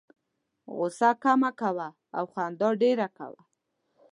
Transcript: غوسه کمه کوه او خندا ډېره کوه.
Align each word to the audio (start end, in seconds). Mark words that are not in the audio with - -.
غوسه 0.75 1.09
کمه 1.23 1.51
کوه 1.59 1.87
او 2.17 2.23
خندا 2.33 2.69
ډېره 2.81 3.07
کوه. 3.17 3.41